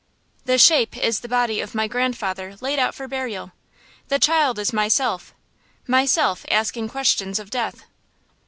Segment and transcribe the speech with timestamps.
[0.45, 3.51] The Shape is the body of my grandfather laid out for burial.
[4.07, 5.35] The child is myself
[5.85, 7.83] myself asking questions of Death.